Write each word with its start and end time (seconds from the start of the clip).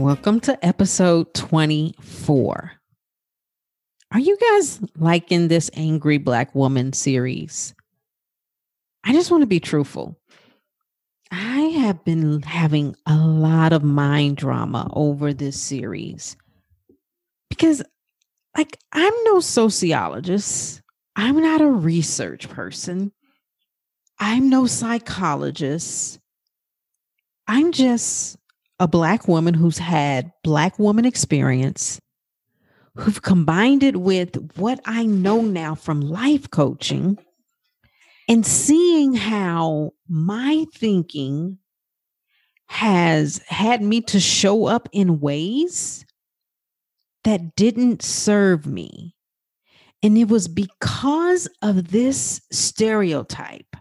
welcome 0.00 0.40
to 0.40 0.64
episode 0.64 1.34
24. 1.34 2.72
Are 4.12 4.18
you 4.18 4.36
guys 4.38 4.80
liking 4.96 5.48
this 5.48 5.70
Angry 5.74 6.16
Black 6.16 6.54
Woman 6.54 6.94
series? 6.94 7.74
I 9.04 9.12
just 9.12 9.30
want 9.30 9.42
to 9.42 9.46
be 9.46 9.60
truthful. 9.60 10.18
I 11.30 11.60
have 11.60 12.02
been 12.02 12.40
having 12.40 12.96
a 13.04 13.16
lot 13.16 13.74
of 13.74 13.84
mind 13.84 14.38
drama 14.38 14.90
over 14.94 15.34
this 15.34 15.60
series 15.60 16.34
because, 17.50 17.82
like, 18.56 18.78
I'm 18.92 19.14
no 19.24 19.40
sociologist, 19.40 20.80
I'm 21.14 21.42
not 21.42 21.60
a 21.60 21.68
research 21.68 22.48
person, 22.48 23.12
I'm 24.18 24.48
no 24.48 24.66
psychologist. 24.66 26.18
I'm 27.46 27.72
just 27.72 28.38
a 28.80 28.88
Black 28.88 29.28
woman 29.28 29.52
who's 29.52 29.78
had 29.78 30.32
Black 30.42 30.78
woman 30.78 31.04
experience, 31.04 32.00
who've 32.96 33.20
combined 33.20 33.82
it 33.82 33.98
with 33.98 34.34
what 34.56 34.80
I 34.86 35.04
know 35.04 35.42
now 35.42 35.74
from 35.74 36.00
life 36.00 36.50
coaching 36.50 37.18
and 38.26 38.44
seeing 38.44 39.14
how 39.14 39.92
my 40.08 40.64
thinking 40.74 41.58
has 42.68 43.38
had 43.48 43.82
me 43.82 44.00
to 44.00 44.18
show 44.18 44.64
up 44.64 44.88
in 44.92 45.20
ways 45.20 46.06
that 47.24 47.54
didn't 47.56 48.02
serve 48.02 48.66
me. 48.66 49.14
And 50.02 50.16
it 50.16 50.28
was 50.28 50.48
because 50.48 51.48
of 51.60 51.90
this 51.90 52.40
stereotype 52.50 53.76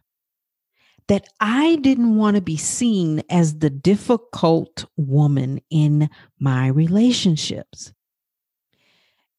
that 1.10 1.28
I 1.40 1.78
didn't 1.78 2.18
want 2.18 2.36
to 2.36 2.42
be 2.42 2.56
seen 2.56 3.24
as 3.30 3.58
the 3.58 3.70
difficult 3.70 4.86
woman 4.96 5.60
in 5.72 6.10
my 6.40 6.68
relationships. 6.68 7.92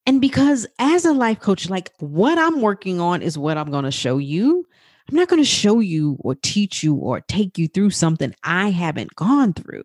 And 0.04 0.20
because 0.20 0.66
as 0.80 1.04
a 1.04 1.12
life 1.12 1.38
coach, 1.38 1.70
like 1.70 1.92
what 2.00 2.38
I'm 2.38 2.60
working 2.60 3.00
on 3.00 3.22
is 3.22 3.38
what 3.38 3.56
I'm 3.56 3.70
going 3.70 3.84
to 3.84 3.92
show 3.92 4.18
you. 4.18 4.66
I'm 5.08 5.16
not 5.16 5.28
going 5.28 5.40
to 5.40 5.48
show 5.48 5.78
you 5.78 6.16
or 6.20 6.34
teach 6.34 6.82
you 6.82 6.96
or 6.96 7.20
take 7.20 7.56
you 7.56 7.68
through 7.68 7.90
something 7.90 8.34
I 8.42 8.70
haven't 8.70 9.14
gone 9.14 9.52
through. 9.52 9.84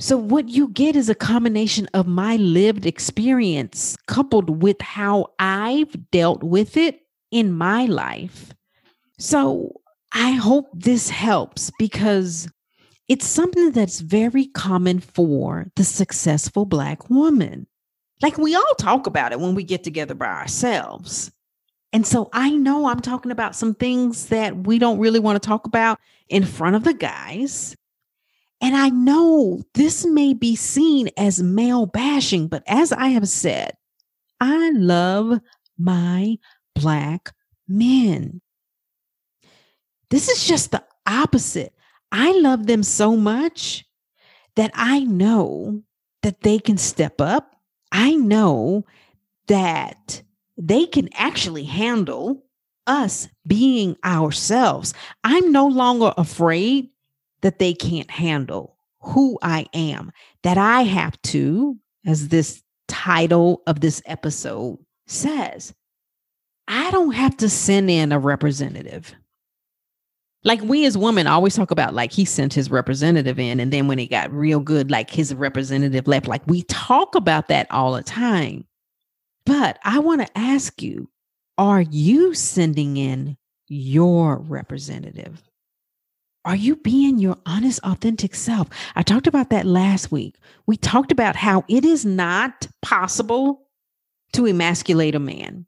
So, 0.00 0.16
what 0.16 0.48
you 0.48 0.68
get 0.68 0.96
is 0.96 1.08
a 1.08 1.14
combination 1.14 1.88
of 1.94 2.08
my 2.08 2.34
lived 2.36 2.84
experience 2.84 3.96
coupled 4.08 4.62
with 4.62 4.80
how 4.80 5.28
I've 5.38 6.10
dealt 6.10 6.42
with 6.42 6.76
it 6.76 7.02
in 7.30 7.52
my 7.52 7.84
life. 7.86 8.52
So, 9.20 9.80
I 10.14 10.32
hope 10.32 10.68
this 10.72 11.10
helps 11.10 11.72
because 11.78 12.48
it's 13.08 13.26
something 13.26 13.72
that's 13.72 14.00
very 14.00 14.46
common 14.46 15.00
for 15.00 15.66
the 15.74 15.84
successful 15.84 16.64
Black 16.64 17.10
woman. 17.10 17.66
Like 18.22 18.38
we 18.38 18.54
all 18.54 18.74
talk 18.78 19.06
about 19.08 19.32
it 19.32 19.40
when 19.40 19.54
we 19.54 19.64
get 19.64 19.82
together 19.82 20.14
by 20.14 20.26
ourselves. 20.26 21.32
And 21.92 22.06
so 22.06 22.28
I 22.32 22.50
know 22.50 22.86
I'm 22.86 23.00
talking 23.00 23.32
about 23.32 23.56
some 23.56 23.74
things 23.74 24.26
that 24.26 24.66
we 24.66 24.78
don't 24.78 24.98
really 24.98 25.20
want 25.20 25.40
to 25.40 25.46
talk 25.46 25.66
about 25.66 25.98
in 26.28 26.44
front 26.44 26.76
of 26.76 26.84
the 26.84 26.94
guys. 26.94 27.76
And 28.60 28.76
I 28.76 28.88
know 28.88 29.62
this 29.74 30.06
may 30.06 30.32
be 30.32 30.56
seen 30.56 31.10
as 31.16 31.42
male 31.42 31.86
bashing, 31.86 32.48
but 32.48 32.62
as 32.66 32.92
I 32.92 33.08
have 33.08 33.28
said, 33.28 33.72
I 34.40 34.70
love 34.70 35.40
my 35.76 36.38
Black 36.74 37.32
men. 37.68 38.40
This 40.10 40.28
is 40.28 40.46
just 40.46 40.70
the 40.70 40.84
opposite. 41.06 41.74
I 42.12 42.32
love 42.32 42.66
them 42.66 42.82
so 42.82 43.16
much 43.16 43.84
that 44.56 44.70
I 44.74 45.00
know 45.00 45.82
that 46.22 46.40
they 46.42 46.58
can 46.58 46.78
step 46.78 47.20
up. 47.20 47.56
I 47.90 48.14
know 48.14 48.84
that 49.48 50.22
they 50.56 50.86
can 50.86 51.08
actually 51.14 51.64
handle 51.64 52.44
us 52.86 53.28
being 53.46 53.96
ourselves. 54.04 54.94
I'm 55.22 55.52
no 55.52 55.66
longer 55.66 56.12
afraid 56.16 56.90
that 57.40 57.58
they 57.58 57.74
can't 57.74 58.10
handle 58.10 58.76
who 59.00 59.38
I 59.42 59.66
am, 59.74 60.12
that 60.42 60.56
I 60.58 60.82
have 60.82 61.20
to, 61.22 61.76
as 62.06 62.28
this 62.28 62.62
title 62.88 63.62
of 63.66 63.80
this 63.80 64.02
episode 64.06 64.78
says, 65.06 65.74
I 66.68 66.90
don't 66.90 67.12
have 67.12 67.36
to 67.38 67.48
send 67.48 67.90
in 67.90 68.12
a 68.12 68.18
representative 68.18 69.14
like 70.44 70.60
we 70.60 70.84
as 70.84 70.96
women 70.96 71.26
always 71.26 71.56
talk 71.56 71.70
about 71.70 71.94
like 71.94 72.12
he 72.12 72.24
sent 72.24 72.52
his 72.52 72.70
representative 72.70 73.38
in 73.38 73.60
and 73.60 73.72
then 73.72 73.88
when 73.88 73.98
it 73.98 74.10
got 74.10 74.32
real 74.32 74.60
good 74.60 74.90
like 74.90 75.10
his 75.10 75.34
representative 75.34 76.06
left. 76.06 76.28
Like 76.28 76.46
we 76.46 76.62
talk 76.64 77.14
about 77.14 77.48
that 77.48 77.66
all 77.70 77.92
the 77.92 78.02
time. 78.02 78.66
But 79.46 79.78
i 79.84 79.98
want 79.98 80.22
to 80.22 80.38
ask 80.38 80.80
you 80.82 81.08
are 81.56 81.82
you 81.82 82.34
sending 82.34 82.96
in 82.96 83.36
your 83.68 84.38
representative? 84.38 85.40
Are 86.44 86.56
you 86.56 86.76
being 86.76 87.18
your 87.18 87.38
honest 87.46 87.80
authentic 87.84 88.34
self? 88.34 88.68
I 88.96 89.02
talked 89.02 89.26
about 89.26 89.50
that 89.50 89.64
last 89.64 90.12
week. 90.12 90.36
We 90.66 90.76
talked 90.76 91.12
about 91.12 91.36
how 91.36 91.64
it 91.68 91.84
is 91.84 92.04
not 92.04 92.66
possible 92.82 93.62
to 94.34 94.46
emasculate 94.46 95.14
a 95.14 95.20
man. 95.20 95.64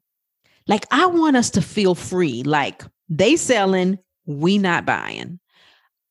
Like 0.67 0.85
i 0.91 1.05
want 1.07 1.37
us 1.37 1.49
to 1.51 1.61
feel 1.61 1.95
free. 1.95 2.43
Like 2.43 2.83
they 3.09 3.37
selling 3.37 3.97
we 4.27 4.57
not 4.57 4.85
buying. 4.85 5.39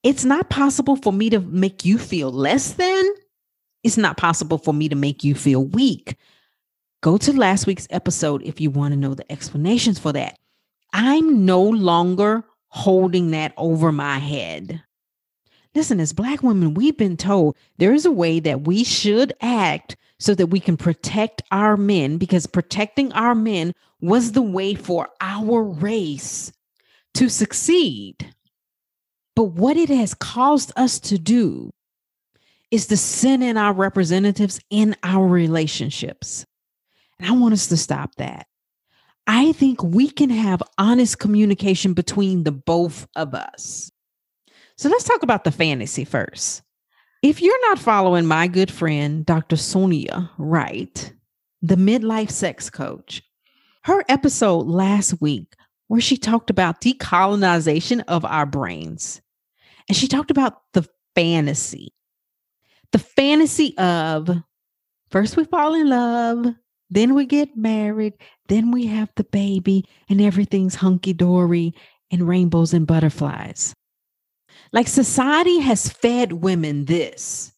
It's 0.02 0.24
not 0.24 0.50
possible 0.50 0.96
for 0.96 1.12
me 1.12 1.30
to 1.30 1.40
make 1.40 1.84
you 1.84 1.98
feel 1.98 2.32
less 2.32 2.72
than. 2.74 3.04
It's 3.84 3.96
not 3.96 4.16
possible 4.16 4.58
for 4.58 4.74
me 4.74 4.88
to 4.88 4.96
make 4.96 5.22
you 5.22 5.34
feel 5.34 5.64
weak. 5.64 6.16
Go 7.02 7.18
to 7.18 7.32
last 7.32 7.66
week's 7.66 7.86
episode 7.90 8.42
if 8.42 8.60
you 8.60 8.70
want 8.70 8.92
to 8.92 8.98
know 8.98 9.14
the 9.14 9.30
explanations 9.30 9.98
for 9.98 10.12
that. 10.12 10.38
I'm 10.92 11.44
no 11.44 11.62
longer 11.62 12.44
holding 12.68 13.30
that 13.30 13.52
over 13.56 13.92
my 13.92 14.18
head. 14.18 14.82
Listen, 15.74 16.00
as 16.00 16.12
Black 16.12 16.42
women, 16.42 16.74
we've 16.74 16.96
been 16.96 17.16
told 17.16 17.56
there 17.76 17.92
is 17.92 18.06
a 18.06 18.10
way 18.10 18.40
that 18.40 18.62
we 18.62 18.82
should 18.82 19.34
act 19.42 19.96
so 20.18 20.34
that 20.34 20.46
we 20.46 20.58
can 20.58 20.76
protect 20.76 21.42
our 21.50 21.76
men 21.76 22.16
because 22.16 22.46
protecting 22.46 23.12
our 23.12 23.34
men 23.34 23.74
was 24.00 24.32
the 24.32 24.42
way 24.42 24.74
for 24.74 25.08
our 25.20 25.62
race 25.62 26.50
to 27.16 27.30
succeed. 27.30 28.34
But 29.34 29.44
what 29.44 29.76
it 29.76 29.88
has 29.88 30.14
caused 30.14 30.72
us 30.76 31.00
to 31.00 31.18
do 31.18 31.70
is 32.70 32.86
to 32.88 32.96
send 32.96 33.42
in 33.42 33.56
our 33.56 33.72
representatives 33.72 34.60
in 34.70 34.96
our 35.02 35.26
relationships. 35.26 36.44
And 37.18 37.28
I 37.28 37.32
want 37.32 37.54
us 37.54 37.68
to 37.68 37.76
stop 37.76 38.14
that. 38.16 38.46
I 39.26 39.52
think 39.52 39.82
we 39.82 40.10
can 40.10 40.30
have 40.30 40.62
honest 40.78 41.18
communication 41.18 41.94
between 41.94 42.44
the 42.44 42.52
both 42.52 43.08
of 43.16 43.34
us. 43.34 43.90
So 44.76 44.90
let's 44.90 45.04
talk 45.04 45.22
about 45.22 45.44
the 45.44 45.50
fantasy 45.50 46.04
first. 46.04 46.62
If 47.22 47.40
you're 47.40 47.68
not 47.68 47.78
following 47.78 48.26
my 48.26 48.46
good 48.46 48.70
friend, 48.70 49.24
Dr. 49.24 49.56
Sonia 49.56 50.30
Wright, 50.36 51.12
the 51.62 51.76
midlife 51.76 52.30
sex 52.30 52.68
coach, 52.68 53.22
her 53.84 54.04
episode 54.08 54.66
last 54.66 55.20
week 55.20 55.55
where 55.88 56.00
she 56.00 56.16
talked 56.16 56.50
about 56.50 56.80
decolonization 56.80 58.02
of 58.08 58.24
our 58.24 58.46
brains. 58.46 59.20
And 59.88 59.96
she 59.96 60.08
talked 60.08 60.30
about 60.30 60.62
the 60.72 60.88
fantasy, 61.14 61.94
the 62.92 62.98
fantasy 62.98 63.76
of 63.78 64.28
first 65.10 65.36
we 65.36 65.44
fall 65.44 65.74
in 65.74 65.88
love, 65.88 66.46
then 66.90 67.14
we 67.14 67.24
get 67.26 67.56
married, 67.56 68.14
then 68.48 68.70
we 68.70 68.86
have 68.86 69.10
the 69.16 69.24
baby, 69.24 69.84
and 70.08 70.20
everything's 70.20 70.74
hunky 70.74 71.12
dory 71.12 71.74
and 72.10 72.28
rainbows 72.28 72.72
and 72.74 72.86
butterflies. 72.86 73.74
Like 74.72 74.88
society 74.88 75.60
has 75.60 75.88
fed 75.88 76.32
women 76.32 76.84
this. 76.84 77.52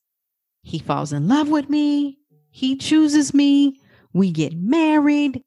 He 0.62 0.78
falls 0.78 1.12
in 1.12 1.28
love 1.28 1.48
with 1.48 1.70
me, 1.70 2.18
he 2.50 2.76
chooses 2.76 3.32
me, 3.32 3.80
we 4.12 4.30
get 4.30 4.54
married, 4.56 5.42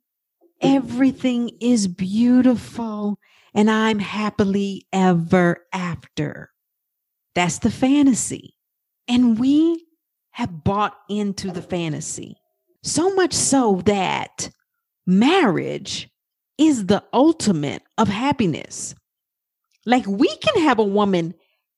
everything 0.61 1.51
is 1.59 1.87
beautiful 1.87 3.17
and 3.53 3.69
I'm 3.69 3.99
happily 3.99 4.87
ever 4.93 5.65
after. 5.73 6.49
That's 7.35 7.59
the 7.59 7.71
fantasy. 7.71 8.55
And 9.07 9.39
we 9.39 9.85
have 10.31 10.63
bought 10.63 10.95
into 11.09 11.51
the 11.51 11.61
fantasy. 11.61 12.37
So 12.83 13.13
much 13.13 13.33
so 13.33 13.81
that 13.85 14.49
marriage 15.05 16.09
is 16.57 16.85
the 16.85 17.03
ultimate 17.13 17.83
of 17.97 18.07
happiness. 18.07 18.95
Like 19.85 20.05
we 20.07 20.33
can 20.37 20.63
have 20.63 20.79
a 20.79 20.83
woman 20.83 21.33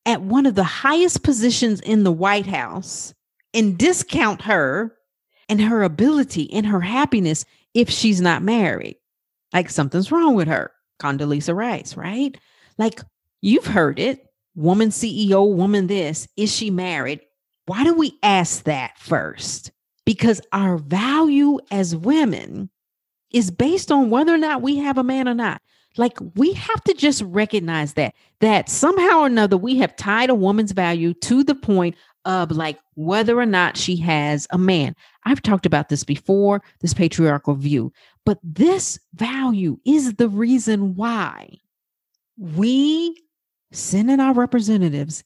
at 0.05 0.21
one 0.21 0.45
of 0.45 0.55
the 0.55 0.63
highest 0.63 1.23
positions 1.23 1.79
in 1.79 2.03
the 2.03 2.11
White 2.11 2.45
House 2.45 3.13
and 3.53 3.77
discount 3.77 4.41
her 4.41 4.93
and 5.49 5.61
her 5.61 5.83
ability 5.83 6.51
and 6.51 6.65
her 6.65 6.81
happiness 6.81 7.45
if 7.73 7.89
she's 7.89 8.21
not 8.21 8.43
married. 8.43 8.97
Like 9.53 9.69
something's 9.69 10.11
wrong 10.11 10.35
with 10.35 10.47
her. 10.47 10.71
Condoleezza 10.99 11.55
Rice, 11.55 11.95
right? 11.97 12.37
Like 12.77 13.01
you've 13.41 13.67
heard 13.67 13.99
it. 13.99 14.25
Woman 14.55 14.89
CEO, 14.89 15.51
woman 15.53 15.87
this. 15.87 16.27
Is 16.37 16.53
she 16.53 16.69
married? 16.69 17.21
Why 17.65 17.83
do 17.83 17.93
we 17.93 18.17
ask 18.21 18.63
that 18.63 18.97
first? 18.97 19.71
Because 20.05 20.41
our 20.51 20.77
value 20.77 21.59
as 21.71 21.95
women 21.95 22.69
is 23.31 23.49
based 23.49 23.91
on 23.91 24.09
whether 24.09 24.33
or 24.33 24.37
not 24.37 24.61
we 24.61 24.77
have 24.77 24.97
a 24.97 25.03
man 25.03 25.27
or 25.27 25.33
not. 25.33 25.61
Like 25.97 26.17
we 26.35 26.53
have 26.53 26.83
to 26.85 26.93
just 26.93 27.21
recognize 27.23 27.93
that 27.93 28.15
that 28.41 28.69
somehow 28.69 29.19
or 29.19 29.27
another 29.27 29.57
we 29.57 29.77
have 29.77 29.95
tied 29.95 30.29
a 30.29 30.35
woman's 30.35 30.71
value 30.71 31.13
to 31.15 31.43
the 31.43 31.55
point 31.55 31.95
of 32.25 32.51
like 32.51 32.79
whether 32.95 33.39
or 33.39 33.45
not 33.45 33.77
she 33.77 33.95
has 33.97 34.47
a 34.51 34.57
man. 34.57 34.95
I've 35.25 35.41
talked 35.41 35.65
about 35.65 35.89
this 35.89 36.03
before, 36.03 36.61
this 36.79 36.93
patriarchal 36.93 37.55
view, 37.55 37.91
but 38.25 38.39
this 38.43 38.99
value 39.13 39.77
is 39.85 40.15
the 40.15 40.29
reason 40.29 40.95
why 40.95 41.57
we 42.37 43.21
send 43.71 44.09
in 44.09 44.19
our 44.19 44.33
representatives 44.33 45.23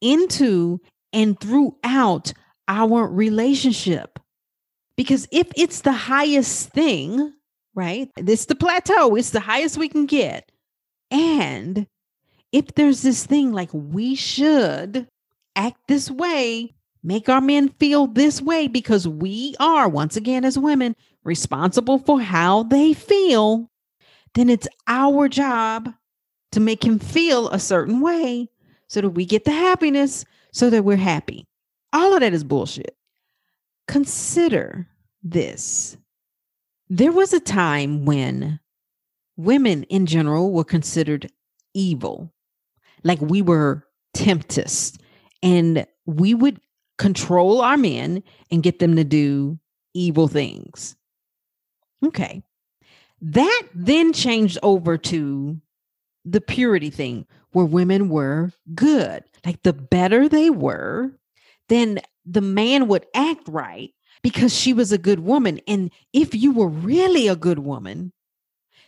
into 0.00 0.80
and 1.12 1.38
throughout 1.40 2.32
our 2.68 3.06
relationship. 3.06 4.18
Because 4.96 5.26
if 5.30 5.48
it's 5.56 5.82
the 5.82 5.92
highest 5.92 6.70
thing, 6.70 7.32
right? 7.74 8.10
It's 8.16 8.46
the 8.46 8.54
plateau, 8.54 9.14
it's 9.16 9.30
the 9.30 9.40
highest 9.40 9.76
we 9.76 9.88
can 9.88 10.06
get. 10.06 10.50
And 11.10 11.86
if 12.52 12.74
there's 12.74 13.02
this 13.02 13.24
thing 13.24 13.52
like 13.52 13.70
we 13.72 14.14
should 14.14 15.08
act 15.56 15.78
this 15.88 16.10
way, 16.10 16.74
make 17.02 17.28
our 17.28 17.40
men 17.40 17.68
feel 17.68 18.06
this 18.06 18.40
way, 18.40 18.68
because 18.68 19.06
we 19.06 19.54
are, 19.60 19.88
once 19.88 20.16
again, 20.16 20.44
as 20.44 20.58
women, 20.58 20.96
responsible 21.24 21.98
for 21.98 22.20
how 22.20 22.62
they 22.64 22.92
feel, 22.94 23.70
then 24.34 24.48
it's 24.48 24.68
our 24.86 25.28
job 25.28 25.92
to 26.52 26.60
make 26.60 26.84
him 26.84 26.98
feel 26.98 27.48
a 27.48 27.58
certain 27.58 28.00
way 28.00 28.48
so 28.88 29.00
that 29.00 29.10
we 29.10 29.24
get 29.24 29.44
the 29.44 29.52
happiness 29.52 30.24
so 30.52 30.68
that 30.70 30.84
we're 30.84 30.96
happy. 30.96 31.46
All 31.92 32.14
of 32.14 32.20
that 32.20 32.34
is 32.34 32.44
bullshit. 32.44 32.96
Consider 33.88 34.86
this 35.22 35.96
there 36.88 37.12
was 37.12 37.32
a 37.32 37.40
time 37.40 38.04
when 38.04 38.60
women 39.38 39.84
in 39.84 40.04
general 40.04 40.52
were 40.52 40.64
considered 40.64 41.30
evil, 41.72 42.30
like 43.02 43.18
we 43.20 43.40
were 43.40 43.86
temptress, 44.12 44.92
and 45.42 45.86
we 46.06 46.34
would 46.34 46.60
control 46.98 47.60
our 47.60 47.76
men 47.76 48.22
and 48.50 48.62
get 48.62 48.78
them 48.78 48.96
to 48.96 49.04
do 49.04 49.58
evil 49.94 50.28
things. 50.28 50.96
Okay. 52.04 52.42
That 53.20 53.62
then 53.74 54.12
changed 54.12 54.58
over 54.62 54.98
to 54.98 55.60
the 56.24 56.40
purity 56.40 56.90
thing 56.90 57.26
where 57.52 57.64
women 57.64 58.08
were 58.08 58.52
good. 58.74 59.24
Like 59.44 59.62
the 59.62 59.72
better 59.72 60.28
they 60.28 60.50
were, 60.50 61.12
then 61.68 62.00
the 62.24 62.40
man 62.40 62.88
would 62.88 63.06
act 63.14 63.48
right 63.48 63.90
because 64.22 64.54
she 64.54 64.72
was 64.72 64.92
a 64.92 64.98
good 64.98 65.20
woman. 65.20 65.60
And 65.66 65.90
if 66.12 66.34
you 66.34 66.52
were 66.52 66.68
really 66.68 67.28
a 67.28 67.36
good 67.36 67.58
woman, 67.58 68.12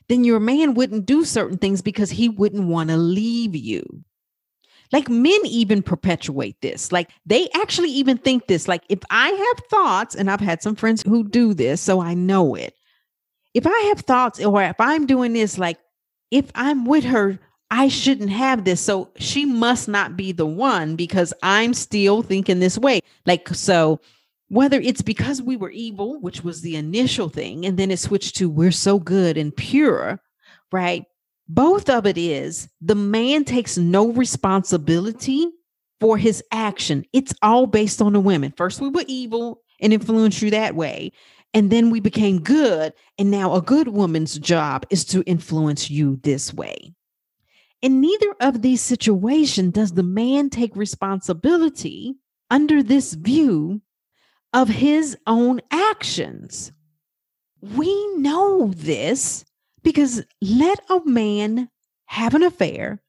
then 0.08 0.24
your 0.24 0.40
man 0.40 0.74
wouldn't 0.74 1.06
do 1.06 1.24
certain 1.24 1.58
things 1.58 1.82
because 1.82 2.10
he 2.10 2.28
wouldn't 2.28 2.68
want 2.68 2.90
to 2.90 2.96
leave 2.96 3.56
you. 3.56 4.04
Like 4.94 5.08
men 5.08 5.40
even 5.44 5.82
perpetuate 5.82 6.54
this. 6.60 6.92
Like 6.92 7.10
they 7.26 7.48
actually 7.52 7.90
even 7.90 8.16
think 8.16 8.46
this. 8.46 8.68
Like 8.68 8.84
if 8.88 9.00
I 9.10 9.28
have 9.28 9.66
thoughts, 9.68 10.14
and 10.14 10.30
I've 10.30 10.38
had 10.38 10.62
some 10.62 10.76
friends 10.76 11.02
who 11.02 11.28
do 11.28 11.52
this, 11.52 11.80
so 11.80 12.00
I 12.00 12.14
know 12.14 12.54
it. 12.54 12.74
If 13.54 13.66
I 13.66 13.76
have 13.88 14.02
thoughts, 14.02 14.38
or 14.38 14.62
if 14.62 14.76
I'm 14.78 15.04
doing 15.04 15.32
this, 15.32 15.58
like 15.58 15.78
if 16.30 16.48
I'm 16.54 16.84
with 16.84 17.02
her, 17.02 17.40
I 17.72 17.88
shouldn't 17.88 18.30
have 18.30 18.64
this. 18.64 18.80
So 18.80 19.10
she 19.16 19.44
must 19.44 19.88
not 19.88 20.16
be 20.16 20.30
the 20.30 20.46
one 20.46 20.94
because 20.94 21.34
I'm 21.42 21.74
still 21.74 22.22
thinking 22.22 22.60
this 22.60 22.78
way. 22.78 23.00
Like, 23.26 23.48
so 23.48 23.98
whether 24.46 24.78
it's 24.78 25.02
because 25.02 25.42
we 25.42 25.56
were 25.56 25.70
evil, 25.70 26.20
which 26.20 26.44
was 26.44 26.60
the 26.60 26.76
initial 26.76 27.28
thing, 27.28 27.66
and 27.66 27.76
then 27.76 27.90
it 27.90 27.98
switched 27.98 28.36
to 28.36 28.48
we're 28.48 28.70
so 28.70 29.00
good 29.00 29.36
and 29.36 29.56
pure, 29.56 30.20
right? 30.70 31.04
Both 31.48 31.90
of 31.90 32.06
it 32.06 32.16
is 32.16 32.68
the 32.80 32.94
man 32.94 33.44
takes 33.44 33.76
no 33.76 34.12
responsibility 34.12 35.46
for 36.00 36.16
his 36.16 36.42
action. 36.50 37.04
It's 37.12 37.34
all 37.42 37.66
based 37.66 38.00
on 38.00 38.14
the 38.14 38.20
women. 38.20 38.52
First, 38.56 38.80
we 38.80 38.88
were 38.88 39.04
evil 39.06 39.60
and 39.80 39.92
influenced 39.92 40.42
you 40.42 40.50
that 40.50 40.74
way. 40.74 41.12
And 41.52 41.70
then 41.70 41.90
we 41.90 42.00
became 42.00 42.40
good. 42.40 42.92
And 43.18 43.30
now 43.30 43.54
a 43.54 43.62
good 43.62 43.88
woman's 43.88 44.38
job 44.38 44.86
is 44.90 45.04
to 45.06 45.22
influence 45.22 45.90
you 45.90 46.16
this 46.22 46.52
way. 46.52 46.94
In 47.80 48.00
neither 48.00 48.34
of 48.40 48.62
these 48.62 48.80
situations 48.80 49.72
does 49.72 49.92
the 49.92 50.02
man 50.02 50.48
take 50.50 50.74
responsibility 50.74 52.14
under 52.50 52.82
this 52.82 53.12
view 53.12 53.82
of 54.52 54.68
his 54.68 55.16
own 55.26 55.60
actions. 55.70 56.72
We 57.60 58.16
know 58.16 58.72
this 58.74 59.44
because 59.84 60.22
let 60.40 60.80
a 60.90 61.00
man 61.04 61.68
have 62.06 62.34
an 62.34 62.42
affair, 62.42 63.00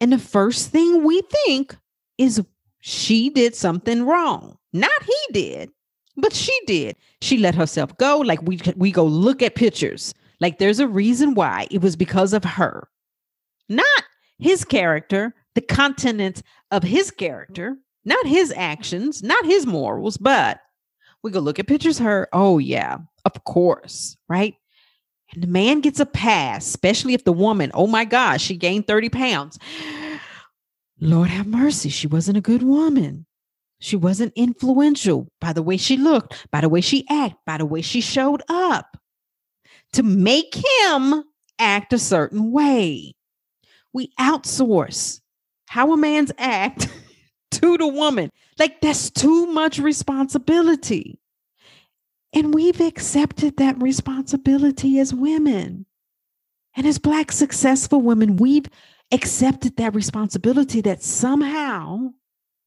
and 0.00 0.12
the 0.12 0.18
first 0.18 0.70
thing 0.70 1.04
we 1.04 1.22
think 1.44 1.76
is 2.18 2.42
she 2.80 3.30
did 3.30 3.54
something 3.54 4.04
wrong. 4.04 4.58
Not 4.72 4.90
he 5.04 5.32
did, 5.32 5.70
but 6.16 6.32
she 6.32 6.58
did. 6.66 6.96
She 7.20 7.38
let 7.38 7.54
herself 7.54 7.96
go. 7.98 8.18
Like 8.18 8.42
we 8.42 8.58
we 8.76 8.90
go 8.90 9.04
look 9.04 9.42
at 9.42 9.54
pictures. 9.54 10.14
Like 10.40 10.58
there's 10.58 10.80
a 10.80 10.88
reason 10.88 11.34
why 11.34 11.68
it 11.70 11.82
was 11.82 11.94
because 11.94 12.32
of 12.32 12.42
her, 12.42 12.88
not 13.68 13.86
his 14.40 14.64
character, 14.64 15.34
the 15.54 15.60
content 15.60 16.42
of 16.72 16.82
his 16.82 17.12
character, 17.12 17.76
not 18.04 18.26
his 18.26 18.52
actions, 18.56 19.22
not 19.22 19.44
his 19.44 19.66
morals, 19.66 20.16
but 20.16 20.60
we 21.22 21.30
go 21.30 21.38
look 21.38 21.58
at 21.58 21.68
pictures 21.68 21.98
her. 21.98 22.28
Oh, 22.32 22.58
yeah, 22.58 22.98
of 23.24 23.44
course, 23.44 24.16
right? 24.28 24.56
And 25.34 25.42
the 25.42 25.48
man 25.48 25.80
gets 25.80 26.00
a 26.00 26.06
pass, 26.06 26.66
especially 26.66 27.14
if 27.14 27.24
the 27.24 27.32
woman, 27.32 27.70
oh 27.74 27.86
my 27.86 28.04
gosh, 28.04 28.42
she 28.42 28.56
gained 28.56 28.86
30 28.86 29.08
pounds. 29.08 29.58
Lord 31.00 31.30
have 31.30 31.46
mercy, 31.46 31.88
she 31.88 32.06
wasn't 32.06 32.36
a 32.38 32.42
good 32.42 32.62
woman. 32.62 33.26
She 33.80 33.96
wasn't 33.96 34.32
influential 34.36 35.26
by 35.40 35.52
the 35.52 35.62
way 35.62 35.76
she 35.76 35.96
looked, 35.96 36.46
by 36.52 36.60
the 36.60 36.68
way 36.68 36.80
she 36.80 37.04
acted, 37.10 37.38
by 37.44 37.58
the 37.58 37.66
way 37.66 37.82
she 37.82 38.00
showed 38.00 38.42
up 38.48 38.96
to 39.94 40.02
make 40.02 40.54
him 40.54 41.24
act 41.58 41.92
a 41.92 41.98
certain 41.98 42.52
way. 42.52 43.14
We 43.92 44.12
outsource 44.20 45.20
how 45.68 45.92
a 45.92 45.96
man's 45.96 46.32
act 46.38 46.88
to 47.52 47.76
the 47.76 47.86
woman. 47.88 48.30
Like 48.58 48.80
that's 48.80 49.10
too 49.10 49.46
much 49.46 49.78
responsibility. 49.78 51.18
And 52.32 52.54
we've 52.54 52.80
accepted 52.80 53.56
that 53.58 53.80
responsibility 53.82 54.98
as 54.98 55.12
women. 55.12 55.86
And 56.74 56.86
as 56.86 56.98
Black 56.98 57.30
successful 57.32 58.00
women, 58.00 58.36
we've 58.36 58.68
accepted 59.12 59.76
that 59.76 59.94
responsibility 59.94 60.80
that 60.80 61.02
somehow, 61.02 62.10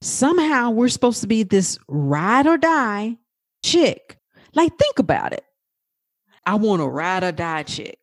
somehow 0.01 0.69
we're 0.69 0.89
supposed 0.89 1.21
to 1.21 1.27
be 1.27 1.43
this 1.43 1.79
ride 1.87 2.45
or 2.45 2.57
die 2.57 3.17
chick. 3.63 4.17
Like, 4.53 4.77
think 4.77 4.99
about 4.99 5.33
it. 5.33 5.43
I 6.45 6.55
want 6.55 6.83
a 6.83 6.87
ride 6.87 7.23
or 7.23 7.31
die 7.31 7.63
chick, 7.63 7.97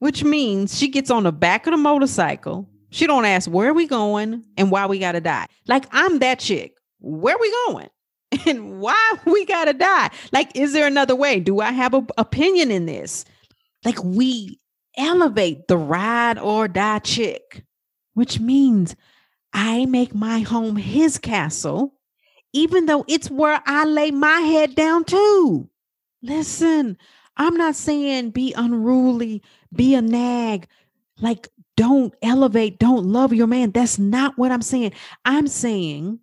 which 0.00 0.22
means 0.22 0.78
she 0.78 0.88
gets 0.88 1.10
on 1.10 1.22
the 1.22 1.32
back 1.32 1.66
of 1.66 1.70
the 1.70 1.78
motorcycle 1.78 2.68
she 2.90 3.06
don't 3.06 3.24
ask 3.24 3.50
where 3.50 3.74
we 3.74 3.86
going 3.86 4.44
and 4.56 4.70
why 4.70 4.86
we 4.86 4.98
gotta 4.98 5.20
die. 5.20 5.46
Like 5.66 5.86
I'm 5.92 6.18
that 6.20 6.38
chick. 6.38 6.74
Where 7.00 7.36
we 7.38 7.54
going? 7.66 7.88
And 8.46 8.80
why 8.80 9.14
we 9.26 9.44
gotta 9.46 9.72
die? 9.72 10.10
Like, 10.32 10.54
is 10.54 10.72
there 10.72 10.86
another 10.86 11.16
way? 11.16 11.40
Do 11.40 11.60
I 11.60 11.72
have 11.72 11.94
an 11.94 12.06
opinion 12.18 12.70
in 12.70 12.86
this? 12.86 13.24
Like, 13.84 14.02
we 14.04 14.60
elevate 14.96 15.68
the 15.68 15.76
ride 15.76 16.38
or 16.38 16.68
die 16.68 16.98
chick, 16.98 17.64
which 18.14 18.40
means 18.40 18.96
I 19.52 19.86
make 19.86 20.14
my 20.14 20.40
home 20.40 20.76
his 20.76 21.18
castle, 21.18 21.94
even 22.52 22.86
though 22.86 23.04
it's 23.08 23.30
where 23.30 23.62
I 23.66 23.84
lay 23.84 24.10
my 24.10 24.40
head 24.40 24.74
down 24.74 25.04
too. 25.04 25.68
Listen, 26.22 26.98
I'm 27.36 27.56
not 27.56 27.76
saying 27.76 28.30
be 28.30 28.52
unruly, 28.54 29.42
be 29.72 29.94
a 29.94 30.02
nag. 30.02 30.68
Like, 31.20 31.48
don't 31.76 32.12
elevate, 32.22 32.78
don't 32.78 33.06
love 33.06 33.32
your 33.32 33.46
man. 33.46 33.70
That's 33.70 33.98
not 33.98 34.36
what 34.36 34.50
I'm 34.50 34.62
saying. 34.62 34.92
I'm 35.24 35.46
saying 35.46 36.20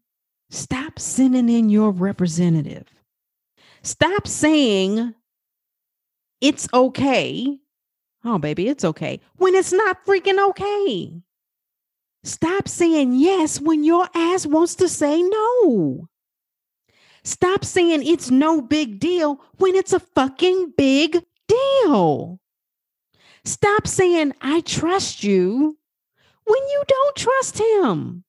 Stop 0.50 1.00
sending 1.00 1.50
in 1.50 1.70
your 1.70 1.92
representative. 1.92 2.88
Stop 3.82 4.28
saying 4.28 5.14
it's 6.42 6.68
okay. 6.74 7.58
Oh, 8.24 8.38
baby, 8.40 8.68
it's 8.68 8.84
okay 8.84 9.20
when 9.36 9.56
it's 9.56 9.74
not 9.74 10.06
freaking 10.06 10.44
okay. 10.50 11.22
Stop 12.24 12.68
saying 12.68 13.14
yes 13.14 13.62
when 13.62 13.84
your 13.84 14.10
ass 14.16 14.48
wants 14.48 14.76
to 14.76 14.90
say 14.90 15.22
no. 15.22 16.08
Stop 17.24 17.64
saying 17.64 18.04
it's 18.04 18.32
no 18.32 18.62
big 18.62 19.00
deal 19.00 19.42
when 19.58 19.76
it's 19.76 19.94
a 19.94 20.00
fucking 20.00 20.74
big 20.76 21.24
deal. 21.48 22.40
Stop 23.44 23.88
saying 23.88 24.34
I 24.42 24.62
trust 24.62 25.24
you 25.24 25.78
when 26.46 26.64
you 26.70 26.84
don't 26.88 27.16
trust 27.16 27.60
him. 27.60 28.24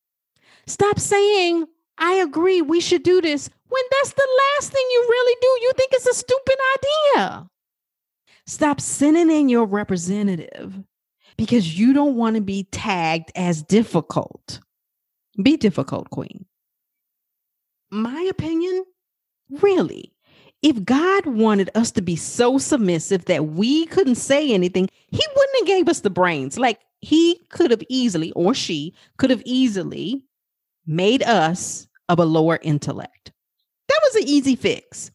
Stop 0.66 0.98
saying 0.98 1.66
I 1.98 2.14
agree 2.14 2.62
we 2.62 2.80
should 2.80 3.02
do 3.02 3.20
this 3.20 3.48
when 3.68 3.82
that's 3.90 4.12
the 4.12 4.28
last 4.56 4.72
thing 4.72 4.84
you 4.90 5.06
really 5.08 5.36
do. 5.40 5.48
You 5.62 5.72
think 5.76 5.90
it's 5.92 6.06
a 6.06 6.14
stupid 6.14 6.56
idea. 7.16 7.48
Stop 8.46 8.80
sending 8.80 9.30
in 9.30 9.48
your 9.48 9.66
representative 9.66 10.74
because 11.36 11.78
you 11.78 11.92
don't 11.92 12.16
want 12.16 12.36
to 12.36 12.42
be 12.42 12.64
tagged 12.70 13.32
as 13.34 13.62
difficult. 13.62 14.60
Be 15.42 15.56
difficult, 15.56 16.10
queen. 16.10 16.46
My 17.90 18.20
opinion, 18.30 18.84
really, 19.50 20.12
if 20.62 20.84
God 20.84 21.26
wanted 21.26 21.70
us 21.74 21.90
to 21.92 22.02
be 22.02 22.16
so 22.16 22.58
submissive 22.58 23.26
that 23.26 23.48
we 23.48 23.86
couldn't 23.86 24.16
say 24.16 24.52
anything, 24.52 24.88
he 25.08 25.22
wouldn't 25.36 25.58
have 25.58 25.66
gave 25.66 25.88
us 25.88 26.00
the 26.00 26.10
brains. 26.10 26.58
Like 26.58 26.80
he 27.00 27.40
could 27.50 27.70
have 27.70 27.82
easily, 27.88 28.32
or 28.32 28.54
she 28.54 28.94
could 29.18 29.30
have 29.30 29.42
easily 29.44 30.22
made 30.86 31.22
us 31.22 31.88
of 32.08 32.18
a 32.18 32.24
lower 32.24 32.58
intellect. 32.62 33.32
That 33.88 34.00
was 34.04 34.22
an 34.22 34.28
easy 34.28 34.56
fix. 34.56 35.10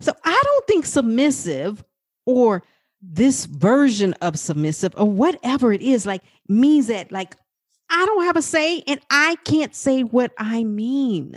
So 0.00 0.12
I 0.24 0.40
don't 0.44 0.66
think 0.66 0.86
submissive 0.86 1.84
or 2.26 2.62
this 3.00 3.46
version 3.46 4.12
of 4.14 4.38
submissive 4.38 4.94
or 4.96 5.08
whatever 5.08 5.72
it 5.72 5.82
is 5.82 6.06
like 6.06 6.22
means 6.48 6.88
that 6.88 7.12
like 7.12 7.36
I 7.90 8.04
don't 8.06 8.24
have 8.24 8.36
a 8.36 8.42
say 8.42 8.82
and 8.86 9.00
I 9.10 9.36
can't 9.44 9.74
say 9.74 10.02
what 10.02 10.32
I 10.38 10.64
mean. 10.64 11.36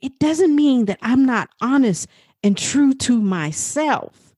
It 0.00 0.18
doesn't 0.18 0.54
mean 0.54 0.86
that 0.86 0.98
I'm 1.02 1.24
not 1.24 1.50
honest 1.60 2.08
and 2.42 2.56
true 2.56 2.94
to 2.94 3.20
myself. 3.20 4.34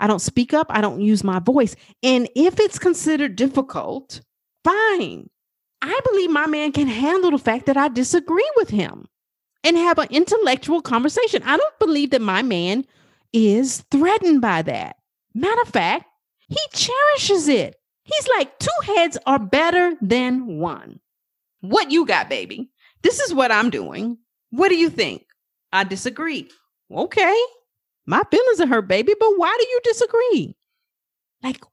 I 0.00 0.06
don't 0.06 0.18
speak 0.18 0.52
up, 0.52 0.66
I 0.70 0.80
don't 0.80 1.00
use 1.00 1.22
my 1.22 1.38
voice. 1.38 1.76
And 2.02 2.28
if 2.34 2.58
it's 2.58 2.78
considered 2.78 3.36
difficult, 3.36 4.20
fine. 4.64 5.30
I 5.82 6.00
believe 6.04 6.30
my 6.30 6.46
man 6.46 6.70
can 6.72 6.86
handle 6.86 7.32
the 7.32 7.38
fact 7.38 7.66
that 7.66 7.76
I 7.76 7.88
disagree 7.88 8.50
with 8.56 8.70
him 8.70 9.08
and 9.64 9.76
have 9.76 9.98
an 9.98 10.08
intellectual 10.10 10.80
conversation. 10.80 11.42
I 11.44 11.56
don't 11.56 11.78
believe 11.80 12.10
that 12.10 12.22
my 12.22 12.42
man 12.42 12.86
is 13.32 13.84
threatened 13.90 14.40
by 14.40 14.62
that. 14.62 14.96
Matter 15.34 15.60
of 15.62 15.68
fact, 15.68 16.04
he 16.48 16.58
cherishes 16.72 17.48
it. 17.48 17.76
He's 18.04 18.28
like, 18.36 18.58
two 18.58 18.94
heads 18.94 19.18
are 19.26 19.38
better 19.38 19.94
than 20.00 20.58
one. 20.58 21.00
What 21.60 21.90
you 21.90 22.06
got, 22.06 22.28
baby? 22.28 22.70
This 23.02 23.20
is 23.20 23.34
what 23.34 23.50
I'm 23.50 23.70
doing. 23.70 24.18
What 24.50 24.68
do 24.68 24.76
you 24.76 24.90
think? 24.90 25.26
I 25.72 25.84
disagree. 25.84 26.48
Okay. 26.90 27.36
My 28.06 28.22
feelings 28.30 28.60
are 28.60 28.66
hurt, 28.66 28.88
baby, 28.88 29.14
but 29.18 29.32
why 29.36 29.56
do 29.58 29.66
you 29.68 29.80
disagree? 29.84 30.56
Like 31.42 31.64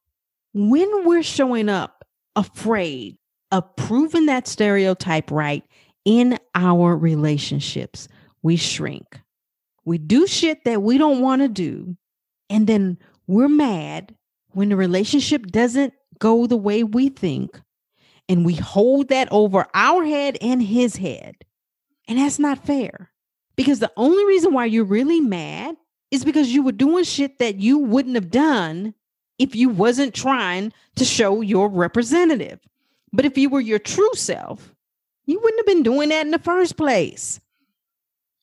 when 0.54 1.06
we're 1.06 1.24
showing 1.24 1.70
up 1.70 2.06
afraid 2.36 3.18
of 3.52 3.76
proving 3.76 4.28
that 4.28 4.48
stereotype 4.48 5.32
right 5.32 5.64
in 6.06 6.38
our 6.56 6.96
relationships, 6.96 8.08
we 8.42 8.56
shrink. 8.56 9.20
We 9.86 9.98
do 9.98 10.28
shit 10.28 10.64
that 10.66 10.82
we 10.82 10.98
don't 10.98 11.22
want 11.22 11.42
to 11.42 11.48
do. 11.48 11.98
And 12.50 12.68
then 12.68 12.98
we're 13.28 13.50
mad 13.50 14.16
when 14.52 14.70
the 14.70 14.76
relationship 14.76 15.48
doesn't 15.48 15.94
go 16.20 16.48
the 16.48 16.58
way 16.58 16.84
we 16.84 17.10
think. 17.10 17.60
And 18.28 18.46
we 18.46 18.56
hold 18.56 19.10
that 19.10 19.28
over 19.32 19.66
our 19.74 20.06
head 20.06 20.38
and 20.42 20.62
his 20.62 20.96
head. 20.96 21.36
And 22.08 22.20
that's 22.20 22.40
not 22.40 22.66
fair. 22.66 23.12
Because 23.56 23.80
the 23.80 23.92
only 23.98 24.26
reason 24.26 24.54
why 24.54 24.66
you're 24.66 24.86
really 24.86 25.20
mad 25.20 25.76
is 26.12 26.24
because 26.24 26.54
you 26.54 26.64
were 26.64 26.72
doing 26.72 27.04
shit 27.04 27.40
that 27.40 27.60
you 27.60 27.78
wouldn't 27.78 28.16
have 28.16 28.32
done 28.32 28.94
if 29.38 29.56
you 29.56 29.70
wasn't 29.70 30.14
trying 30.14 30.74
to 30.96 31.06
show 31.06 31.42
your 31.42 31.70
representative. 31.70 32.60
But 33.12 33.26
if 33.26 33.38
you 33.38 33.50
were 33.50 33.60
your 33.60 33.80
true 33.80 34.14
self, 34.14 34.74
you 35.26 35.40
wouldn't 35.40 35.60
have 35.60 35.66
been 35.66 35.84
doing 35.84 36.10
that 36.10 36.26
in 36.26 36.32
the 36.32 36.40
first 36.40 36.78
place. 36.78 37.40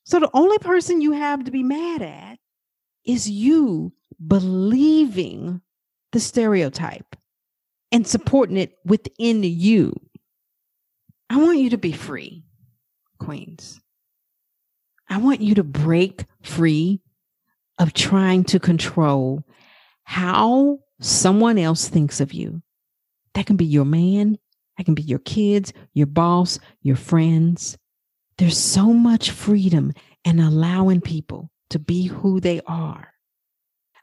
So 0.05 0.19
the 0.19 0.29
only 0.33 0.57
person 0.59 1.01
you 1.01 1.11
have 1.13 1.43
to 1.45 1.51
be 1.51 1.63
mad 1.63 2.01
at 2.01 2.39
is 3.05 3.29
you 3.29 3.93
believing 4.25 5.61
the 6.11 6.19
stereotype 6.19 7.15
and 7.91 8.07
supporting 8.07 8.57
it 8.57 8.77
within 8.85 9.43
you. 9.43 9.93
I 11.29 11.37
want 11.37 11.59
you 11.59 11.71
to 11.71 11.77
be 11.77 11.91
free, 11.91 12.45
queens. 13.19 13.79
I 15.09 15.17
want 15.17 15.41
you 15.41 15.55
to 15.55 15.63
break 15.63 16.25
free 16.41 17.01
of 17.79 17.93
trying 17.93 18.43
to 18.45 18.59
control 18.59 19.43
how 20.03 20.79
someone 20.99 21.57
else 21.57 21.87
thinks 21.87 22.19
of 22.19 22.33
you. 22.33 22.61
That 23.33 23.45
can 23.45 23.55
be 23.55 23.65
your 23.65 23.85
man, 23.85 24.37
that 24.77 24.85
can 24.85 24.93
be 24.93 25.03
your 25.03 25.19
kids, 25.19 25.73
your 25.93 26.07
boss, 26.07 26.59
your 26.81 26.95
friends. 26.95 27.77
There's 28.37 28.57
so 28.57 28.93
much 28.93 29.31
freedom 29.31 29.93
and 30.23 30.39
allowing 30.39 31.01
people 31.01 31.49
to 31.71 31.79
be 31.79 32.07
who 32.07 32.39
they 32.39 32.61
are. 32.67 33.13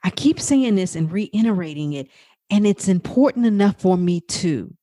I 0.03 0.11
keep 0.11 0.41
saying 0.41 0.75
this 0.75 0.97
and 0.97 1.11
reiterating 1.11 1.95
it, 1.95 2.09
and 2.51 2.67
it's 2.67 2.89
important 2.89 3.47
enough 3.47 3.81
for 3.81 3.97
me 3.97 4.21
too, 4.21 4.75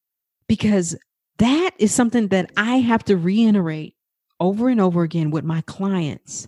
because 0.48 0.96
that 1.38 1.72
is 1.78 1.94
something 1.94 2.30
that 2.30 2.52
I 2.58 2.78
have 2.78 3.04
to 3.06 3.18
reiterate 3.18 3.96
over 4.40 4.70
and 4.70 4.82
over 4.82 5.04
again 5.04 5.30
with 5.30 5.44
my 5.44 5.62
clients 5.62 6.48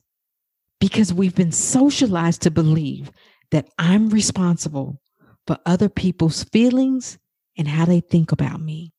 because 0.79 1.13
we've 1.13 1.35
been 1.35 1.51
socialized 1.51 2.41
to 2.41 2.51
believe 2.51 3.11
that 3.51 3.69
I'm 3.77 4.09
responsible 4.09 4.99
for 5.47 5.57
other 5.65 5.87
people's 5.87 6.43
feelings 6.43 7.17
and 7.57 7.67
how 7.67 7.85
they 7.85 7.99
think 7.99 8.31
about 8.31 8.59
me. 8.59 8.91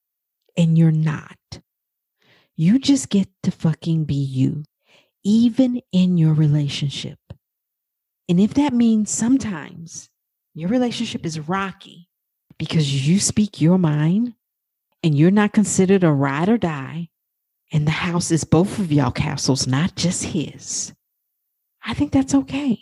And 0.57 0.79
you're 0.79 0.91
not. 0.91 1.37
You 2.57 2.79
just 2.79 3.09
get 3.09 3.29
to 3.43 3.51
fucking 3.51 4.05
be 4.05 4.15
you, 4.15 4.65
even 5.25 5.81
in 5.93 6.17
your 6.17 6.35
relationship. 6.35 7.19
And 8.29 8.39
if 8.39 8.55
that 8.55 8.73
means 8.73 9.11
sometimes 9.11 10.09
your 10.55 10.69
relationship 10.69 11.27
is 11.27 11.41
rocky 11.41 12.09
because 12.59 13.09
you 13.09 13.19
speak 13.19 13.61
your 13.61 13.79
mind 13.79 14.35
and 15.03 15.17
you're 15.17 15.31
not 15.31 15.53
considered 15.53 16.05
a 16.05 16.13
ride 16.13 16.49
or 16.49 16.57
die, 16.57 17.11
and 17.73 17.87
the 17.87 17.93
house 17.93 18.31
is 18.31 18.45
both 18.45 18.79
of 18.79 18.93
y'all 18.93 19.11
castles, 19.11 19.67
not 19.67 19.97
just 19.97 20.23
his, 20.25 20.95
I 21.85 21.93
think 21.93 22.13
that's 22.13 22.35
okay. 22.35 22.81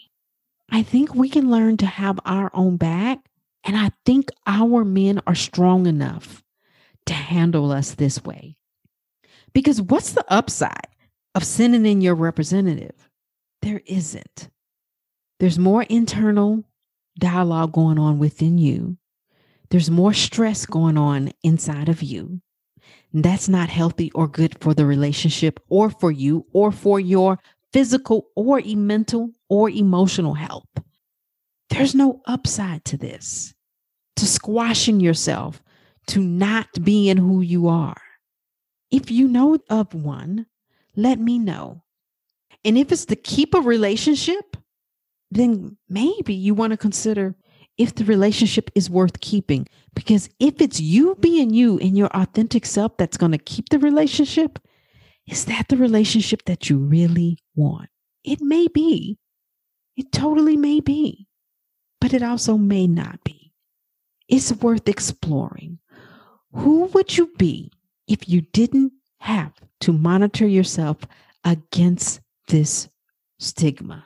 I 0.70 0.82
think 0.82 1.14
we 1.14 1.28
can 1.28 1.50
learn 1.50 1.76
to 1.78 1.86
have 1.86 2.20
our 2.24 2.50
own 2.54 2.76
back. 2.76 3.18
And 3.64 3.76
I 3.76 3.92
think 4.04 4.30
our 4.46 4.84
men 4.84 5.20
are 5.26 5.34
strong 5.34 5.86
enough 5.86 6.41
to 7.06 7.14
handle 7.14 7.72
us 7.72 7.94
this 7.94 8.22
way. 8.24 8.56
Because 9.52 9.80
what's 9.82 10.12
the 10.12 10.24
upside 10.28 10.88
of 11.34 11.44
sending 11.44 11.86
in 11.86 12.00
your 12.00 12.14
representative? 12.14 13.08
There 13.60 13.82
isn't. 13.86 14.48
There's 15.40 15.58
more 15.58 15.82
internal 15.84 16.64
dialogue 17.18 17.72
going 17.72 17.98
on 17.98 18.18
within 18.18 18.58
you. 18.58 18.96
There's 19.70 19.90
more 19.90 20.12
stress 20.12 20.66
going 20.66 20.98
on 20.98 21.32
inside 21.42 21.88
of 21.88 22.02
you. 22.02 22.40
That's 23.12 23.48
not 23.48 23.68
healthy 23.68 24.10
or 24.12 24.26
good 24.28 24.58
for 24.60 24.74
the 24.74 24.86
relationship 24.86 25.60
or 25.68 25.90
for 25.90 26.10
you 26.10 26.46
or 26.52 26.72
for 26.72 26.98
your 26.98 27.38
physical 27.72 28.28
or 28.36 28.60
mental 28.64 29.30
or 29.48 29.70
emotional 29.70 30.34
health. 30.34 30.68
There's 31.70 31.94
no 31.94 32.20
upside 32.26 32.84
to 32.86 32.96
this, 32.96 33.54
to 34.16 34.26
squashing 34.26 35.00
yourself, 35.00 35.62
to 36.08 36.20
not 36.20 36.68
being 36.82 37.16
who 37.16 37.40
you 37.40 37.68
are. 37.68 38.00
If 38.90 39.10
you 39.10 39.28
know 39.28 39.58
of 39.70 39.94
one, 39.94 40.46
let 40.96 41.18
me 41.18 41.38
know. 41.38 41.82
And 42.64 42.76
if 42.76 42.92
it's 42.92 43.06
to 43.06 43.16
keep 43.16 43.54
a 43.54 43.60
relationship, 43.60 44.56
then 45.30 45.76
maybe 45.88 46.34
you 46.34 46.54
want 46.54 46.72
to 46.72 46.76
consider 46.76 47.34
if 47.78 47.94
the 47.94 48.04
relationship 48.04 48.70
is 48.74 48.90
worth 48.90 49.20
keeping. 49.20 49.66
Because 49.94 50.28
if 50.38 50.60
it's 50.60 50.80
you 50.80 51.14
being 51.16 51.50
you 51.50 51.78
and 51.78 51.96
your 51.96 52.08
authentic 52.08 52.66
self 52.66 52.96
that's 52.96 53.16
going 53.16 53.32
to 53.32 53.38
keep 53.38 53.70
the 53.70 53.78
relationship, 53.78 54.58
is 55.26 55.46
that 55.46 55.68
the 55.68 55.76
relationship 55.76 56.44
that 56.44 56.68
you 56.68 56.78
really 56.78 57.38
want? 57.54 57.88
It 58.24 58.40
may 58.40 58.68
be. 58.68 59.18
It 59.96 60.12
totally 60.12 60.56
may 60.56 60.80
be. 60.80 61.26
But 62.00 62.12
it 62.12 62.22
also 62.22 62.56
may 62.58 62.86
not 62.86 63.22
be. 63.24 63.52
It's 64.28 64.52
worth 64.52 64.88
exploring. 64.88 65.78
Who 66.54 66.84
would 66.86 67.16
you 67.16 67.32
be 67.38 67.70
if 68.06 68.28
you 68.28 68.42
didn't 68.42 68.92
have 69.20 69.52
to 69.80 69.92
monitor 69.92 70.46
yourself 70.46 70.98
against 71.44 72.20
this 72.48 72.88
stigma? 73.38 74.04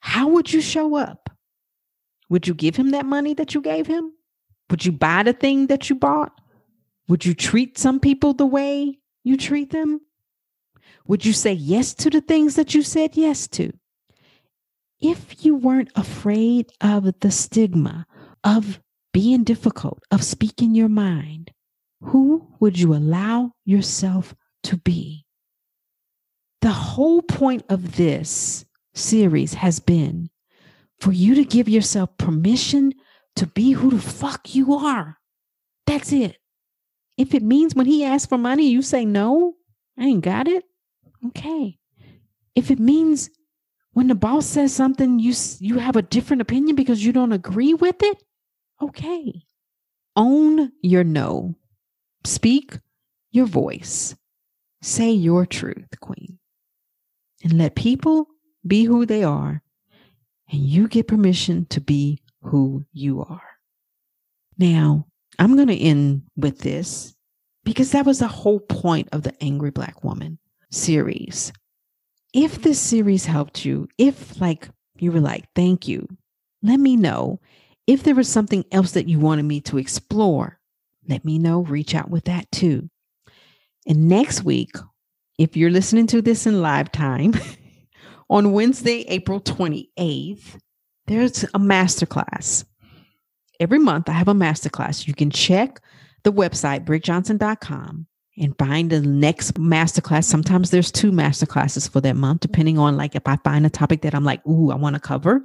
How 0.00 0.28
would 0.28 0.52
you 0.52 0.60
show 0.60 0.96
up? 0.96 1.30
Would 2.30 2.46
you 2.46 2.54
give 2.54 2.76
him 2.76 2.90
that 2.90 3.06
money 3.06 3.34
that 3.34 3.54
you 3.54 3.60
gave 3.60 3.86
him? 3.86 4.12
Would 4.70 4.84
you 4.84 4.92
buy 4.92 5.22
the 5.22 5.32
thing 5.32 5.66
that 5.66 5.90
you 5.90 5.96
bought? 5.96 6.40
Would 7.08 7.24
you 7.24 7.34
treat 7.34 7.76
some 7.76 8.00
people 8.00 8.32
the 8.32 8.46
way 8.46 8.98
you 9.24 9.36
treat 9.36 9.70
them? 9.70 10.00
Would 11.06 11.24
you 11.24 11.32
say 11.32 11.52
yes 11.52 11.92
to 11.94 12.10
the 12.10 12.22
things 12.22 12.56
that 12.56 12.74
you 12.74 12.82
said 12.82 13.16
yes 13.16 13.46
to? 13.48 13.72
If 15.00 15.44
you 15.44 15.54
weren't 15.54 15.90
afraid 15.94 16.72
of 16.80 17.20
the 17.20 17.30
stigma 17.30 18.06
of 18.42 18.80
being 19.14 19.44
difficult, 19.44 20.02
of 20.10 20.22
speaking 20.22 20.74
your 20.74 20.90
mind, 20.90 21.52
who 22.02 22.48
would 22.60 22.78
you 22.78 22.92
allow 22.92 23.52
yourself 23.64 24.34
to 24.64 24.76
be? 24.76 25.24
The 26.60 26.72
whole 26.72 27.22
point 27.22 27.64
of 27.68 27.96
this 27.96 28.66
series 28.92 29.54
has 29.54 29.78
been 29.78 30.30
for 30.98 31.12
you 31.12 31.36
to 31.36 31.44
give 31.44 31.68
yourself 31.68 32.10
permission 32.18 32.92
to 33.36 33.46
be 33.46 33.72
who 33.72 33.90
the 33.90 34.02
fuck 34.02 34.54
you 34.54 34.74
are. 34.74 35.18
That's 35.86 36.12
it. 36.12 36.36
If 37.16 37.34
it 37.34 37.42
means 37.42 37.74
when 37.74 37.86
he 37.86 38.04
asks 38.04 38.26
for 38.26 38.38
money, 38.38 38.68
you 38.68 38.82
say 38.82 39.04
no, 39.04 39.54
I 39.96 40.06
ain't 40.06 40.24
got 40.24 40.48
it. 40.48 40.64
Okay. 41.28 41.78
If 42.54 42.70
it 42.70 42.80
means 42.80 43.30
when 43.92 44.08
the 44.08 44.14
boss 44.16 44.46
says 44.46 44.74
something, 44.74 45.20
you 45.20 45.34
you 45.60 45.78
have 45.78 45.94
a 45.94 46.02
different 46.02 46.42
opinion 46.42 46.74
because 46.74 47.04
you 47.04 47.12
don't 47.12 47.32
agree 47.32 47.74
with 47.74 48.02
it, 48.02 48.22
okay. 48.80 49.42
Own 50.16 50.72
your 50.82 51.04
no. 51.04 51.56
Speak 52.24 52.78
your 53.30 53.46
voice. 53.46 54.14
Say 54.82 55.10
your 55.10 55.46
truth, 55.46 55.88
queen. 56.00 56.38
And 57.42 57.58
let 57.58 57.74
people 57.74 58.28
be 58.66 58.84
who 58.84 59.04
they 59.06 59.22
are, 59.22 59.62
and 60.50 60.60
you 60.60 60.88
get 60.88 61.08
permission 61.08 61.66
to 61.66 61.80
be 61.80 62.22
who 62.42 62.84
you 62.92 63.20
are. 63.22 63.42
Now, 64.58 65.06
I'm 65.38 65.56
going 65.56 65.68
to 65.68 65.76
end 65.76 66.22
with 66.36 66.60
this 66.60 67.14
because 67.64 67.92
that 67.92 68.06
was 68.06 68.20
the 68.20 68.28
whole 68.28 68.60
point 68.60 69.08
of 69.12 69.22
the 69.22 69.34
Angry 69.42 69.70
Black 69.70 70.04
Woman 70.04 70.38
series. 70.70 71.52
If 72.32 72.62
this 72.62 72.80
series 72.80 73.26
helped 73.26 73.64
you, 73.64 73.88
if 73.98 74.40
like 74.40 74.68
you 74.98 75.12
were 75.12 75.20
like, 75.20 75.46
thank 75.54 75.88
you, 75.88 76.06
let 76.62 76.78
me 76.78 76.96
know. 76.96 77.40
If 77.86 78.02
there 78.02 78.14
was 78.14 78.28
something 78.28 78.64
else 78.72 78.92
that 78.92 79.08
you 79.08 79.18
wanted 79.18 79.44
me 79.44 79.60
to 79.62 79.78
explore, 79.78 80.58
let 81.06 81.24
me 81.24 81.38
know. 81.38 81.60
Reach 81.60 81.94
out 81.94 82.10
with 82.10 82.24
that 82.24 82.50
too. 82.50 82.88
And 83.86 84.08
next 84.08 84.42
week, 84.42 84.74
if 85.38 85.56
you're 85.56 85.70
listening 85.70 86.06
to 86.08 86.22
this 86.22 86.46
in 86.46 86.62
live 86.62 86.90
time, 86.92 87.34
on 88.30 88.52
Wednesday, 88.52 89.04
April 89.08 89.40
28th, 89.40 90.58
there's 91.06 91.44
a 91.44 91.58
masterclass. 91.58 92.64
Every 93.60 93.78
month, 93.78 94.08
I 94.08 94.12
have 94.12 94.28
a 94.28 94.34
masterclass. 94.34 95.06
You 95.06 95.14
can 95.14 95.30
check 95.30 95.80
the 96.22 96.32
website, 96.32 96.86
brigjohnson.com, 96.86 98.06
and 98.38 98.58
find 98.58 98.90
the 98.90 99.02
next 99.02 99.54
masterclass. 99.54 100.24
Sometimes 100.24 100.70
there's 100.70 100.90
two 100.90 101.12
masterclasses 101.12 101.88
for 101.88 102.00
that 102.00 102.16
month, 102.16 102.40
depending 102.40 102.78
on 102.78 102.96
like 102.96 103.14
if 103.14 103.22
I 103.26 103.36
find 103.44 103.66
a 103.66 103.70
topic 103.70 104.02
that 104.02 104.14
I'm 104.14 104.24
like, 104.24 104.44
ooh, 104.46 104.70
I 104.70 104.76
want 104.76 104.94
to 104.94 105.00
cover. 105.00 105.44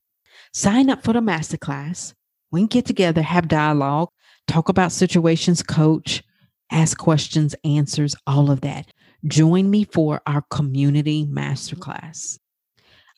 Sign 0.53 0.89
up 0.89 1.03
for 1.03 1.13
the 1.13 1.19
masterclass. 1.19 2.13
We 2.51 2.62
can 2.62 2.68
get 2.68 2.86
together, 2.86 3.22
have 3.22 3.48
dialogue, 3.48 4.10
talk 4.48 4.70
about 4.70 4.91
situations, 4.91 5.62
coach, 5.62 6.24
ask 6.72 6.98
questions, 6.98 7.56
answers, 7.63 8.15
all 8.25 8.51
of 8.51 8.62
that. 8.62 8.91
Join 9.25 9.70
me 9.70 9.83
for 9.83 10.22
our 10.25 10.44
community 10.50 11.25
masterclass. 11.25 12.40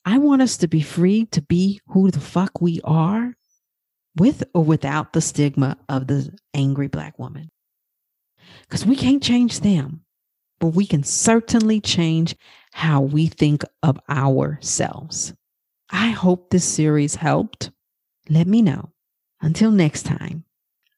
I 0.03 0.17
want 0.17 0.41
us 0.41 0.57
to 0.57 0.67
be 0.67 0.81
free 0.81 1.25
to 1.27 1.41
be 1.41 1.79
who 1.87 2.09
the 2.09 2.19
fuck 2.19 2.59
we 2.59 2.81
are 2.83 3.35
with 4.17 4.43
or 4.53 4.63
without 4.63 5.13
the 5.13 5.21
stigma 5.21 5.77
of 5.87 6.07
the 6.07 6.35
angry 6.53 6.87
black 6.87 7.17
woman. 7.19 7.49
Because 8.63 8.85
we 8.85 8.95
can't 8.95 9.21
change 9.21 9.59
them, 9.59 10.01
but 10.59 10.69
we 10.69 10.85
can 10.85 11.03
certainly 11.03 11.79
change 11.79 12.35
how 12.73 13.01
we 13.01 13.27
think 13.27 13.63
of 13.83 13.99
ourselves. 14.09 15.33
I 15.89 16.09
hope 16.09 16.49
this 16.49 16.65
series 16.65 17.15
helped. 17.15 17.71
Let 18.29 18.47
me 18.47 18.61
know. 18.61 18.91
Until 19.41 19.71
next 19.71 20.03
time, 20.03 20.43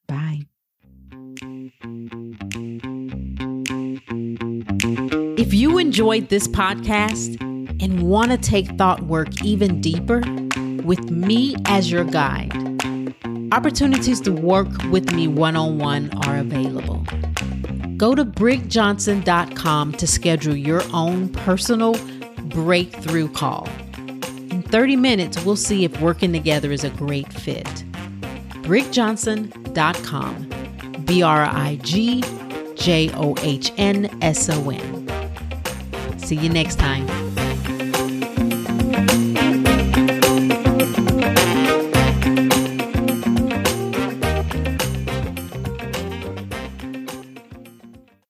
bye. 0.08 0.41
If 5.38 5.53
you 5.53 5.77
enjoyed 5.77 6.29
this 6.29 6.47
podcast, 6.47 7.41
and 7.84 8.03
want 8.03 8.32
to 8.32 8.38
take 8.38 8.67
thought 8.77 9.03
work 9.03 9.43
even 9.43 9.82
deeper, 9.82 10.21
with 10.84 11.12
me 11.12 11.56
as 11.65 11.91
your 11.91 12.06
guide, 12.06 12.51
opportunities 13.51 14.21
to 14.21 14.32
work 14.32 14.69
with 14.89 15.12
me 15.12 15.27
one 15.27 15.58
on 15.58 15.77
one 15.77 16.10
are 16.25 16.38
available. 16.38 17.06
Go 17.97 18.15
to 18.15 18.23
brigjohnson.com 18.23 19.91
to 19.93 20.08
schedule 20.08 20.56
your 20.56 20.82
own 20.93 21.29
personal 21.29 21.95
breakthrough 22.45 23.29
call. 23.29 23.67
In 24.49 24.62
30 24.62 24.95
minutes, 24.95 25.43
we'll 25.43 25.56
see 25.56 25.84
if 25.84 25.99
working 25.99 26.32
together 26.32 26.71
is 26.71 26.86
a 26.86 26.89
great 26.91 27.32
fit. 27.34 27.84
brigjohnson.com, 28.63 31.06
B 31.06 31.21
R 31.21 31.43
I 31.43 31.76
G 31.84 32.23
J 32.76 33.12
O 33.13 33.36
H 33.41 33.71
N 33.78 34.10
S 34.21 34.49
O 34.49 34.69
N. 34.69 35.08
See 36.17 36.36
you 36.36 36.49
next 36.49 36.80
time. 36.80 37.22